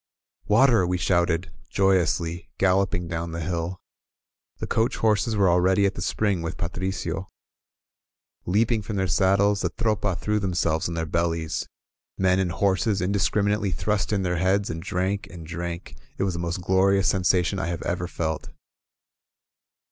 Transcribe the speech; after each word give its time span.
"Water!" 0.47 0.87
we 0.87 0.97
shouted, 0.97 1.51
joyously, 1.69 2.49
galloping 2.57 3.07
down 3.07 3.33
the 3.33 3.39
hill. 3.39 3.77
The 4.57 4.65
coach 4.65 4.97
horses 4.97 5.35
were 5.35 5.47
already 5.47 5.85
at 5.85 5.93
the 5.93 6.01
spring 6.01 6.41
with 6.41 6.57
Patricio. 6.57 7.27
Leaping 8.47 8.81
from 8.81 8.95
their 8.95 9.05
saddles, 9.05 9.61
the 9.61 9.69
Tropa 9.69 10.15
threw 10.19 10.39
themselves 10.39 10.87
on 10.87 10.95
their 10.95 11.05
bellies. 11.05 11.67
Men 12.17 12.39
and 12.39 12.51
horses 12.51 12.99
indiscrimi 12.99 13.49
nately 13.49 13.69
thrust 13.69 14.11
in 14.11 14.23
their 14.23 14.37
heads, 14.37 14.71
and 14.71 14.81
drank 14.81 15.27
and 15.29 15.45
drank. 15.45 15.89
•••It 16.17 16.23
was 16.23 16.33
the 16.33 16.39
most 16.39 16.61
glorious 16.63 17.07
sensation 17.07 17.59
I 17.59 17.67
have 17.67 17.83
ever 17.83 18.07
felt. 18.07 18.49